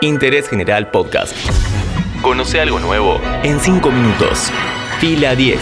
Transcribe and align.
Interés 0.00 0.48
General 0.48 0.90
Podcast. 0.90 1.34
Conoce 2.22 2.60
algo 2.60 2.78
nuevo 2.78 3.20
en 3.42 3.58
5 3.58 3.90
minutos. 3.90 4.50
Fila 5.00 5.34
10. 5.34 5.58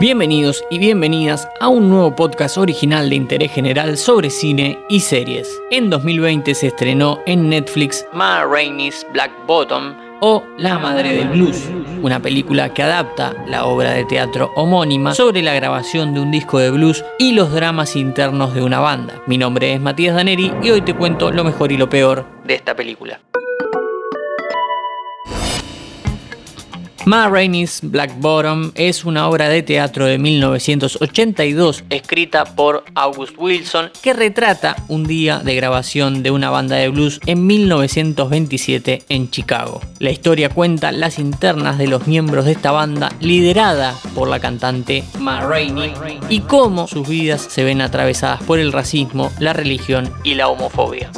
Bienvenidos 0.00 0.62
y 0.70 0.78
bienvenidas 0.78 1.48
a 1.60 1.68
un 1.68 1.88
nuevo 1.88 2.14
podcast 2.14 2.58
original 2.58 3.08
de 3.08 3.16
interés 3.16 3.52
general 3.52 3.96
sobre 3.96 4.28
cine 4.28 4.78
y 4.90 5.00
series. 5.00 5.48
En 5.70 5.88
2020 5.88 6.54
se 6.54 6.66
estrenó 6.66 7.20
en 7.26 7.48
Netflix 7.48 8.04
Ma 8.12 8.44
Rainey's 8.44 9.06
Black 9.12 9.32
Bottom 9.46 10.03
o 10.26 10.42
La 10.56 10.78
Madre 10.78 11.12
del 11.12 11.28
Blues, 11.28 11.68
una 12.00 12.18
película 12.18 12.72
que 12.72 12.82
adapta 12.82 13.34
la 13.46 13.66
obra 13.66 13.90
de 13.90 14.06
teatro 14.06 14.52
homónima 14.56 15.14
sobre 15.14 15.42
la 15.42 15.52
grabación 15.52 16.14
de 16.14 16.20
un 16.20 16.30
disco 16.30 16.58
de 16.58 16.70
blues 16.70 17.04
y 17.18 17.32
los 17.32 17.52
dramas 17.52 17.94
internos 17.94 18.54
de 18.54 18.62
una 18.62 18.80
banda. 18.80 19.20
Mi 19.26 19.36
nombre 19.36 19.74
es 19.74 19.82
Matías 19.82 20.16
Daneri 20.16 20.50
y 20.62 20.70
hoy 20.70 20.80
te 20.80 20.94
cuento 20.94 21.30
lo 21.30 21.44
mejor 21.44 21.72
y 21.72 21.76
lo 21.76 21.90
peor 21.90 22.24
de 22.42 22.54
esta 22.54 22.74
película. 22.74 23.20
Ma 27.06 27.28
Rainey's 27.28 27.80
Black 27.82 28.18
Bottom 28.18 28.72
es 28.74 29.04
una 29.04 29.28
obra 29.28 29.50
de 29.50 29.62
teatro 29.62 30.06
de 30.06 30.18
1982 30.18 31.84
escrita 31.90 32.44
por 32.46 32.82
August 32.94 33.34
Wilson 33.36 33.90
que 34.02 34.14
retrata 34.14 34.74
un 34.88 35.04
día 35.04 35.40
de 35.40 35.54
grabación 35.54 36.22
de 36.22 36.30
una 36.30 36.48
banda 36.48 36.76
de 36.76 36.88
blues 36.88 37.20
en 37.26 37.46
1927 37.46 39.02
en 39.10 39.30
Chicago. 39.30 39.82
La 39.98 40.12
historia 40.12 40.48
cuenta 40.48 40.92
las 40.92 41.18
internas 41.18 41.76
de 41.76 41.88
los 41.88 42.06
miembros 42.06 42.46
de 42.46 42.52
esta 42.52 42.70
banda 42.70 43.12
liderada 43.20 43.94
por 44.14 44.28
la 44.28 44.40
cantante 44.40 45.04
Ma 45.18 45.42
Rainey 45.42 45.92
y 46.30 46.40
cómo 46.40 46.86
sus 46.86 47.06
vidas 47.06 47.46
se 47.50 47.64
ven 47.64 47.82
atravesadas 47.82 48.42
por 48.44 48.58
el 48.58 48.72
racismo, 48.72 49.30
la 49.38 49.52
religión 49.52 50.10
y 50.24 50.36
la 50.36 50.48
homofobia. 50.48 51.10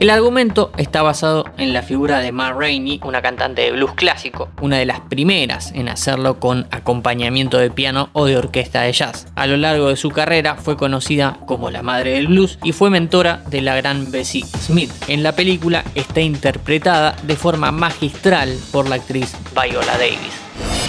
El 0.00 0.08
argumento 0.08 0.72
está 0.78 1.02
basado 1.02 1.44
en 1.58 1.74
la 1.74 1.82
figura 1.82 2.20
de 2.20 2.32
Ma 2.32 2.54
Rainey, 2.54 3.00
una 3.04 3.20
cantante 3.20 3.60
de 3.60 3.72
blues 3.72 3.92
clásico, 3.94 4.48
una 4.62 4.78
de 4.78 4.86
las 4.86 5.00
primeras 5.00 5.72
en 5.72 5.90
hacerlo 5.90 6.40
con 6.40 6.66
acompañamiento 6.70 7.58
de 7.58 7.70
piano 7.70 8.08
o 8.14 8.24
de 8.24 8.38
orquesta 8.38 8.80
de 8.80 8.92
jazz. 8.92 9.26
A 9.34 9.46
lo 9.46 9.58
largo 9.58 9.88
de 9.88 9.96
su 9.96 10.08
carrera 10.10 10.56
fue 10.56 10.78
conocida 10.78 11.38
como 11.46 11.70
la 11.70 11.82
madre 11.82 12.12
del 12.12 12.28
blues 12.28 12.58
y 12.64 12.72
fue 12.72 12.88
mentora 12.88 13.42
de 13.50 13.60
la 13.60 13.76
gran 13.76 14.10
Bessie 14.10 14.46
Smith. 14.46 14.90
En 15.06 15.22
la 15.22 15.32
película 15.32 15.84
está 15.94 16.22
interpretada 16.22 17.14
de 17.22 17.36
forma 17.36 17.70
magistral 17.70 18.56
por 18.72 18.88
la 18.88 18.96
actriz 18.96 19.36
Viola 19.54 19.98
Davis. 19.98 20.79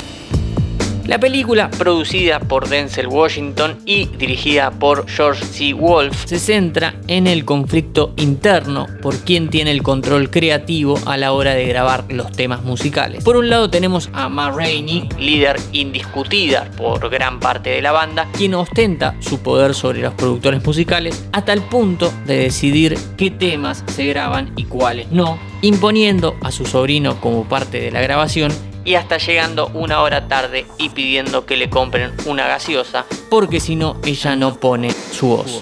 La 1.11 1.19
película, 1.19 1.69
producida 1.69 2.39
por 2.39 2.69
Denzel 2.69 3.07
Washington 3.07 3.79
y 3.85 4.05
dirigida 4.17 4.71
por 4.71 5.09
George 5.09 5.43
C. 5.43 5.73
Wolfe, 5.73 6.25
se 6.25 6.39
centra 6.39 6.95
en 7.09 7.27
el 7.27 7.43
conflicto 7.43 8.13
interno 8.15 8.87
por 9.01 9.17
quién 9.17 9.49
tiene 9.49 9.71
el 9.71 9.83
control 9.83 10.29
creativo 10.29 10.97
a 11.05 11.17
la 11.17 11.33
hora 11.33 11.53
de 11.53 11.67
grabar 11.67 12.05
los 12.07 12.31
temas 12.31 12.63
musicales. 12.63 13.25
Por 13.25 13.35
un 13.35 13.49
lado 13.49 13.69
tenemos 13.69 14.09
a 14.13 14.29
Ma 14.29 14.51
Rainey, 14.51 15.09
líder 15.19 15.57
indiscutida 15.73 16.71
por 16.77 17.09
gran 17.09 17.41
parte 17.41 17.71
de 17.71 17.81
la 17.81 17.91
banda, 17.91 18.29
quien 18.31 18.53
ostenta 18.53 19.17
su 19.19 19.41
poder 19.41 19.73
sobre 19.73 19.99
los 19.99 20.13
productores 20.13 20.65
musicales 20.65 21.27
hasta 21.33 21.51
el 21.51 21.61
punto 21.61 22.09
de 22.25 22.37
decidir 22.37 22.97
qué 23.17 23.29
temas 23.29 23.83
se 23.87 24.05
graban 24.05 24.53
y 24.55 24.63
cuáles 24.63 25.11
no, 25.11 25.37
imponiendo 25.61 26.37
a 26.41 26.51
su 26.51 26.65
sobrino 26.65 27.19
como 27.19 27.43
parte 27.49 27.81
de 27.81 27.91
la 27.91 27.99
grabación 27.99 28.53
y 28.85 28.95
hasta 28.95 29.17
llegando 29.17 29.67
una 29.73 30.01
hora 30.01 30.27
tarde 30.27 30.65
y 30.77 30.89
pidiendo 30.89 31.45
que 31.45 31.57
le 31.57 31.69
compren 31.69 32.13
una 32.25 32.47
gaseosa 32.47 33.05
porque 33.29 33.59
si 33.59 33.75
no 33.75 33.97
ella 34.05 34.35
no 34.35 34.55
pone 34.55 34.91
su 34.91 35.27
voz. 35.27 35.61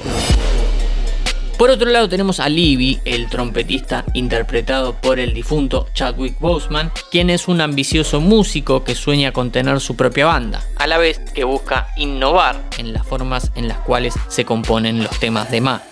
Por 1.59 1.72
otro 1.72 1.90
lado 1.90 2.08
tenemos 2.08 2.40
a 2.40 2.47
Libby, 2.47 3.02
el 3.03 3.28
trompetista 3.28 4.06
interpretado 4.13 4.94
por 4.94 5.19
el 5.19 5.34
difunto 5.34 5.88
Chadwick 5.94 6.40
Boseman, 6.40 6.90
quien 7.12 7.29
es 7.29 7.50
un 7.50 7.59
ambicioso 7.59 8.22
músico 8.22 8.85
que 8.85 8.96
sueña 8.96 9.34
con 9.34 9.52
tener 9.52 9.81
su 9.81 9.97
propia 9.97 10.28
banda, 10.28 10.63
a 10.78 10.88
la 10.88 10.97
vez 10.97 11.19
que 11.19 11.44
busca 11.44 11.90
innovar 11.97 12.63
en 12.78 12.94
las 12.94 13.06
formas 13.06 13.52
en 13.56 13.68
las 13.68 13.79
cuales 13.79 14.13
se 14.29 14.46
componen 14.46 15.03
los 15.03 15.19
temas 15.19 15.52
de 15.52 15.59
Ma. 15.59 15.84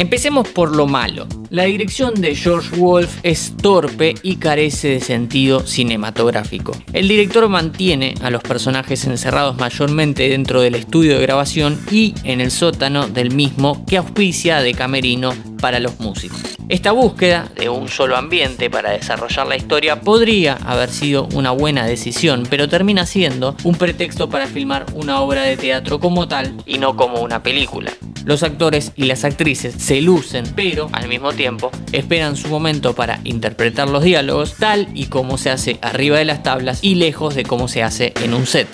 Empecemos 0.00 0.48
por 0.48 0.74
lo 0.74 0.86
malo. 0.86 1.26
La 1.50 1.64
dirección 1.64 2.14
de 2.14 2.34
George 2.34 2.74
Wolf 2.74 3.18
es 3.22 3.54
torpe 3.58 4.14
y 4.22 4.36
carece 4.36 4.88
de 4.88 5.00
sentido 5.00 5.66
cinematográfico. 5.66 6.72
El 6.94 7.06
director 7.06 7.46
mantiene 7.50 8.14
a 8.22 8.30
los 8.30 8.42
personajes 8.42 9.04
encerrados 9.04 9.58
mayormente 9.58 10.26
dentro 10.30 10.62
del 10.62 10.76
estudio 10.76 11.16
de 11.16 11.20
grabación 11.20 11.78
y 11.90 12.14
en 12.24 12.40
el 12.40 12.50
sótano 12.50 13.08
del 13.08 13.34
mismo 13.34 13.84
que 13.84 13.98
auspicia 13.98 14.62
de 14.62 14.72
camerino 14.72 15.34
para 15.60 15.80
los 15.80 16.00
músicos. 16.00 16.40
Esta 16.70 16.92
búsqueda 16.92 17.50
de 17.54 17.68
un 17.68 17.88
solo 17.88 18.16
ambiente 18.16 18.70
para 18.70 18.92
desarrollar 18.92 19.48
la 19.48 19.56
historia 19.56 20.00
podría 20.00 20.54
haber 20.64 20.88
sido 20.88 21.28
una 21.34 21.50
buena 21.50 21.84
decisión, 21.84 22.44
pero 22.48 22.70
termina 22.70 23.04
siendo 23.04 23.54
un 23.64 23.74
pretexto 23.74 24.30
para 24.30 24.46
filmar 24.46 24.86
una 24.94 25.20
obra 25.20 25.42
de 25.42 25.58
teatro 25.58 26.00
como 26.00 26.26
tal 26.26 26.54
y 26.64 26.78
no 26.78 26.96
como 26.96 27.20
una 27.20 27.42
película. 27.42 27.92
Los 28.24 28.42
actores 28.42 28.92
y 28.96 29.04
las 29.04 29.24
actrices 29.24 29.74
se 29.74 30.00
lucen, 30.00 30.44
pero 30.54 30.88
al 30.92 31.08
mismo 31.08 31.32
tiempo 31.32 31.70
esperan 31.92 32.36
su 32.36 32.48
momento 32.48 32.94
para 32.94 33.20
interpretar 33.24 33.88
los 33.88 34.04
diálogos 34.04 34.54
tal 34.58 34.88
y 34.94 35.06
como 35.06 35.38
se 35.38 35.50
hace 35.50 35.78
arriba 35.82 36.18
de 36.18 36.24
las 36.24 36.42
tablas 36.42 36.80
y 36.82 36.96
lejos 36.96 37.34
de 37.34 37.44
cómo 37.44 37.68
se 37.68 37.82
hace 37.82 38.12
en 38.22 38.34
un 38.34 38.46
set. 38.46 38.68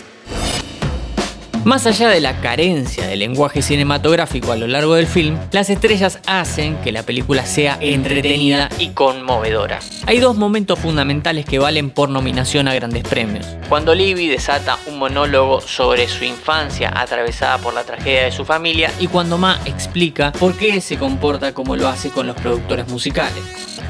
Más 1.66 1.84
allá 1.84 2.10
de 2.10 2.20
la 2.20 2.40
carencia 2.40 3.08
de 3.08 3.16
lenguaje 3.16 3.60
cinematográfico 3.60 4.52
a 4.52 4.56
lo 4.56 4.68
largo 4.68 4.94
del 4.94 5.08
film, 5.08 5.36
las 5.50 5.68
estrellas 5.68 6.20
hacen 6.24 6.76
que 6.76 6.92
la 6.92 7.02
película 7.02 7.44
sea 7.44 7.76
entretenida 7.80 8.68
y 8.78 8.90
conmovedora. 8.90 9.80
Hay 10.06 10.20
dos 10.20 10.36
momentos 10.36 10.78
fundamentales 10.78 11.44
que 11.44 11.58
valen 11.58 11.90
por 11.90 12.08
nominación 12.08 12.68
a 12.68 12.74
grandes 12.74 13.02
premios. 13.02 13.48
Cuando 13.68 13.96
Libby 13.96 14.28
desata 14.28 14.78
un 14.86 15.00
monólogo 15.00 15.60
sobre 15.60 16.06
su 16.06 16.22
infancia 16.22 16.92
atravesada 16.94 17.58
por 17.58 17.74
la 17.74 17.82
tragedia 17.82 18.22
de 18.26 18.30
su 18.30 18.44
familia 18.44 18.92
y 19.00 19.08
cuando 19.08 19.36
Ma 19.36 19.58
explica 19.64 20.30
por 20.30 20.56
qué 20.56 20.80
se 20.80 20.98
comporta 20.98 21.52
como 21.52 21.74
lo 21.74 21.88
hace 21.88 22.10
con 22.10 22.28
los 22.28 22.36
productores 22.36 22.86
musicales. 22.86 23.42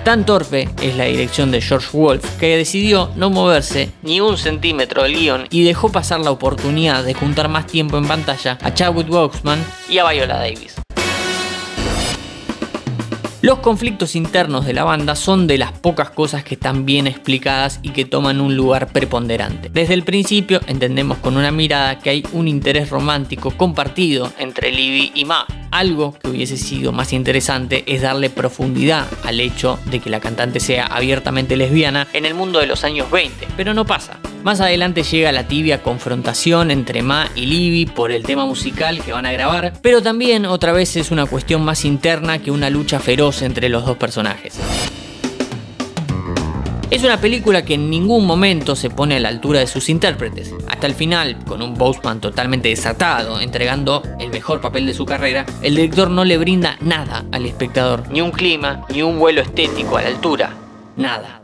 Tan 0.06 0.24
torpe 0.24 0.68
es 0.80 0.96
la 0.96 1.06
dirección 1.06 1.50
de 1.50 1.60
George 1.60 1.88
Wolf 1.92 2.38
que 2.38 2.56
decidió 2.56 3.10
no 3.16 3.28
moverse 3.28 3.90
ni 4.02 4.20
un 4.20 4.38
centímetro 4.38 5.02
del 5.02 5.16
guion 5.16 5.48
y 5.50 5.64
dejó 5.64 5.90
pasar 5.90 6.20
la 6.20 6.30
oportunidad 6.30 7.02
de 7.02 7.12
juntar 7.12 7.48
más 7.48 7.66
tiempo 7.66 7.98
en 7.98 8.06
pantalla 8.06 8.56
a 8.62 8.72
Chadwick 8.72 9.08
Boseman 9.08 9.58
y 9.88 9.98
a 9.98 10.08
Viola 10.08 10.36
Davis. 10.36 10.76
Los 13.42 13.58
conflictos 13.58 14.14
internos 14.14 14.64
de 14.64 14.74
la 14.74 14.84
banda 14.84 15.16
son 15.16 15.48
de 15.48 15.58
las 15.58 15.72
pocas 15.72 16.10
cosas 16.10 16.44
que 16.44 16.54
están 16.54 16.86
bien 16.86 17.08
explicadas 17.08 17.80
y 17.82 17.88
que 17.88 18.04
toman 18.04 18.40
un 18.40 18.54
lugar 18.54 18.92
preponderante. 18.92 19.70
Desde 19.70 19.94
el 19.94 20.04
principio 20.04 20.60
entendemos 20.68 21.18
con 21.18 21.36
una 21.36 21.50
mirada 21.50 21.98
que 21.98 22.10
hay 22.10 22.22
un 22.32 22.46
interés 22.46 22.90
romántico 22.90 23.50
compartido 23.50 24.32
entre 24.38 24.70
Libby 24.70 25.10
y 25.16 25.24
Ma. 25.24 25.46
Algo 25.76 26.14
que 26.14 26.30
hubiese 26.30 26.56
sido 26.56 26.90
más 26.90 27.12
interesante 27.12 27.84
es 27.86 28.00
darle 28.00 28.30
profundidad 28.30 29.06
al 29.24 29.40
hecho 29.40 29.78
de 29.90 30.00
que 30.00 30.08
la 30.08 30.20
cantante 30.20 30.58
sea 30.58 30.86
abiertamente 30.86 31.54
lesbiana 31.54 32.08
en 32.14 32.24
el 32.24 32.32
mundo 32.32 32.60
de 32.60 32.66
los 32.66 32.82
años 32.82 33.10
20, 33.10 33.46
pero 33.58 33.74
no 33.74 33.84
pasa. 33.84 34.18
Más 34.42 34.62
adelante 34.62 35.02
llega 35.02 35.32
la 35.32 35.46
tibia 35.46 35.82
confrontación 35.82 36.70
entre 36.70 37.02
Ma 37.02 37.28
y 37.34 37.44
Libby 37.44 37.84
por 37.84 38.10
el 38.10 38.22
tema 38.22 38.46
musical 38.46 39.02
que 39.04 39.12
van 39.12 39.26
a 39.26 39.32
grabar, 39.32 39.74
pero 39.82 40.02
también 40.02 40.46
otra 40.46 40.72
vez 40.72 40.96
es 40.96 41.10
una 41.10 41.26
cuestión 41.26 41.62
más 41.62 41.84
interna 41.84 42.38
que 42.38 42.50
una 42.50 42.70
lucha 42.70 42.98
feroz 42.98 43.42
entre 43.42 43.68
los 43.68 43.84
dos 43.84 43.98
personajes. 43.98 44.58
Es 46.88 47.02
una 47.02 47.20
película 47.20 47.64
que 47.64 47.74
en 47.74 47.90
ningún 47.90 48.24
momento 48.26 48.76
se 48.76 48.90
pone 48.90 49.16
a 49.16 49.20
la 49.20 49.28
altura 49.28 49.58
de 49.58 49.66
sus 49.66 49.88
intérpretes. 49.88 50.54
Hasta 50.68 50.86
el 50.86 50.94
final, 50.94 51.36
con 51.44 51.60
un 51.60 51.74
Boseman 51.74 52.20
totalmente 52.20 52.68
desatado, 52.68 53.40
entregando 53.40 54.04
el 54.20 54.30
mejor 54.30 54.60
papel 54.60 54.86
de 54.86 54.94
su 54.94 55.04
carrera, 55.04 55.44
el 55.62 55.74
director 55.74 56.08
no 56.08 56.24
le 56.24 56.38
brinda 56.38 56.76
nada 56.80 57.24
al 57.32 57.44
espectador, 57.44 58.08
ni 58.10 58.20
un 58.20 58.30
clima, 58.30 58.86
ni 58.88 59.02
un 59.02 59.18
vuelo 59.18 59.40
estético 59.40 59.96
a 59.96 60.02
la 60.02 60.08
altura. 60.08 60.54
Nada. 60.96 61.42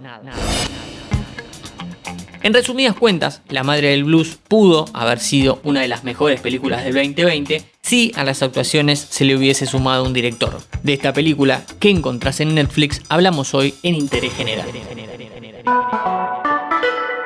En 2.44 2.54
resumidas 2.54 2.94
cuentas, 2.94 3.42
La 3.48 3.64
Madre 3.64 3.90
del 3.90 4.04
Blues 4.04 4.38
pudo 4.46 4.86
haber 4.92 5.18
sido 5.18 5.60
una 5.64 5.80
de 5.80 5.88
las 5.88 6.04
mejores 6.04 6.40
películas 6.40 6.84
del 6.84 6.94
2020 6.94 7.64
si 7.82 8.12
a 8.14 8.24
las 8.24 8.42
actuaciones 8.42 8.98
se 8.98 9.24
le 9.24 9.36
hubiese 9.36 9.66
sumado 9.66 10.04
un 10.04 10.12
director. 10.12 10.60
De 10.82 10.92
esta 10.92 11.12
película 11.12 11.62
que 11.80 11.90
encontrás 11.90 12.40
en 12.40 12.54
Netflix 12.54 13.00
hablamos 13.08 13.54
hoy 13.54 13.74
en 13.82 13.96
Interés 13.96 14.32
General. 14.34 14.66